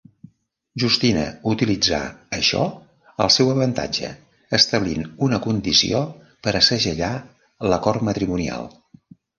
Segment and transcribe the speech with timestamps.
[0.83, 1.99] Justina utilitzar
[2.37, 2.63] això
[3.27, 4.11] al seu avantatge,
[4.61, 6.05] establint una condició
[6.49, 7.15] per a segellar
[7.71, 8.71] l'acord matrimonial.